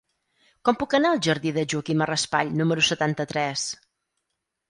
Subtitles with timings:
[0.67, 3.67] Com puc anar al jardí de Joaquima Raspall número setanta-tres?